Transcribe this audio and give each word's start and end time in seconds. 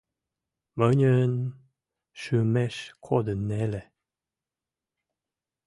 Мӹньӹн 0.79 1.33
шӱмеш 2.19 2.75
кодын 3.05 3.39
нелӹ: 3.49 3.83